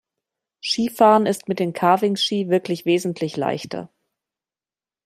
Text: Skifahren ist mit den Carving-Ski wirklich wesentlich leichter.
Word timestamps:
Skifahren 0.63 1.27
ist 1.27 1.47
mit 1.47 1.59
den 1.59 1.73
Carving-Ski 1.73 2.49
wirklich 2.49 2.85
wesentlich 2.87 3.37
leichter. 3.37 3.91